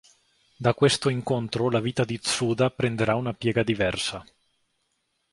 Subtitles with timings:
[0.57, 4.25] Da questo incontro la vita di Tsuda prenderà una piega diversa.